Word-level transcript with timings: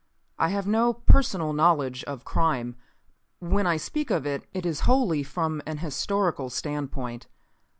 "I 0.39 0.47
have 0.49 0.65
no 0.65 0.93
personal 0.93 1.53
knowledge 1.53 2.03
of 2.05 2.25
crime. 2.25 2.75
When 3.37 3.67
I 3.67 3.77
speak 3.77 4.09
of 4.09 4.25
it, 4.25 4.47
it 4.51 4.65
is 4.65 4.79
wholly 4.89 5.21
from 5.21 5.61
an 5.67 5.77
historical 5.77 6.49
standpoint. 6.49 7.27